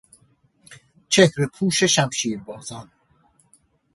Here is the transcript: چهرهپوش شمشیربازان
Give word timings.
چهرهپوش 1.09 1.83
شمشیربازان 1.83 2.91